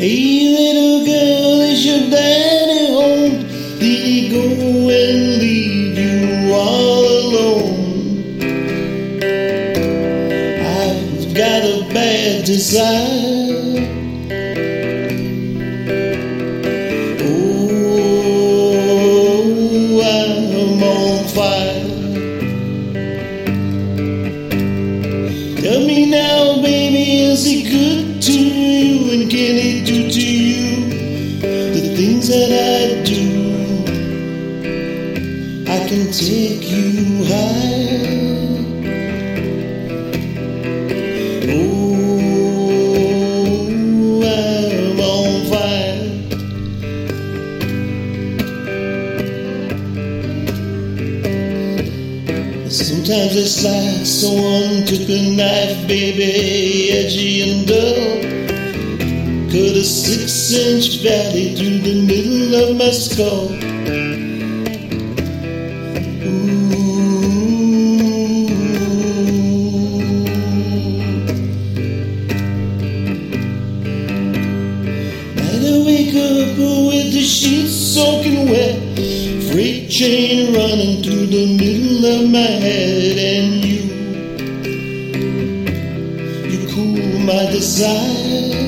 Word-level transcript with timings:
Hey, 0.00 0.48
little 0.56 1.04
girl, 1.04 1.60
is 1.60 1.84
your 1.84 2.08
daddy 2.08 2.86
home? 2.90 3.44
Did 3.78 4.00
he 4.00 4.30
go 4.30 4.40
and 4.88 5.38
leave 5.38 5.98
you 5.98 6.54
all 6.54 7.04
alone? 7.04 8.32
I've 10.80 11.34
got 11.34 11.64
a 11.64 11.84
bad 11.92 12.46
desire. 12.46 13.76
Oh, 17.20 18.40
I'm 20.00 20.82
on 20.82 21.28
fire. 21.28 21.84
Tell 25.60 25.82
me 25.86 26.06
now, 26.06 26.62
baby, 26.62 27.20
is 27.20 27.44
he 27.44 27.68
good 27.68 28.09
I 35.70 35.78
can 35.86 36.10
take 36.10 36.68
you 36.68 37.24
higher. 37.26 38.10
Oh, 41.46 42.10
I'm 44.26 44.98
on 44.98 45.46
fire. 45.48 46.02
Sometimes 52.68 53.36
it's 53.36 53.62
like 53.62 54.04
someone 54.04 54.84
took 54.86 55.08
a 55.08 55.22
knife, 55.36 55.86
baby, 55.86 56.90
edgy 56.90 57.42
and 57.48 57.68
dull. 57.68 58.18
Cut 59.52 59.76
a 59.76 59.84
six 59.84 60.52
inch 60.52 60.98
valley 61.04 61.54
through 61.54 61.78
the 61.78 61.94
middle 62.08 62.54
of 62.56 62.76
my 62.76 62.90
skull. 62.90 64.29
The 77.10 77.22
sheets 77.22 77.72
soaking 77.72 78.48
wet, 78.48 78.78
freight 79.50 79.90
train 79.90 80.54
running 80.54 81.02
through 81.02 81.26
the 81.26 81.56
middle 81.56 82.04
of 82.06 82.30
my 82.30 82.38
head, 82.38 83.18
and 83.18 83.64
you, 83.64 83.82
you 86.50 86.68
cool 86.72 87.18
my 87.18 87.50
desire. 87.50 88.59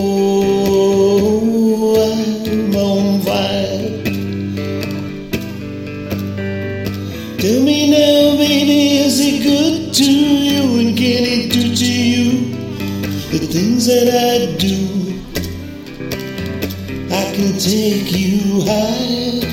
I'm 2.09 2.75
on 2.75 3.22
fire. 3.22 4.03
Tell 7.38 7.62
me 7.62 7.91
now, 7.91 8.38
baby, 8.38 8.97
is 8.97 9.19
he 9.19 9.44
good 9.44 9.94
to 9.94 10.12
you? 10.12 10.79
And 10.79 10.97
can 10.97 11.23
it 11.23 11.51
do 11.51 11.75
to 11.75 11.85
you 11.85 12.56
the 13.29 13.45
things 13.45 13.85
that 13.85 14.09
I 14.09 14.57
do? 14.57 14.78
I 17.13 17.31
can 17.35 17.59
take 17.59 18.12
you 18.12 18.66
higher. 18.66 19.48